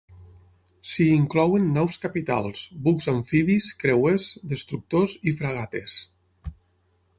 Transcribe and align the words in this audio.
S'hi 0.91 1.05
inclouen 1.15 1.67
naus 1.75 1.99
capitals, 2.05 2.63
bucs 2.87 3.07
amfibis, 3.15 3.69
creuers, 3.85 4.27
destructors 4.55 5.17
i 5.33 5.37
fragates. 5.43 6.01